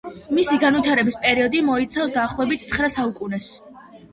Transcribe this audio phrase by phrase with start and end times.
[0.37, 3.53] მისი განვითარების პერიოდი მოიცავს დაახლოებით ცხრა საუკუნეს.